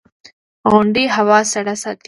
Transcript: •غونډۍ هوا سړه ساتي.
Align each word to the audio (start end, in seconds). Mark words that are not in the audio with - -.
•غونډۍ 0.71 1.05
هوا 1.15 1.39
سړه 1.53 1.75
ساتي. 1.81 1.99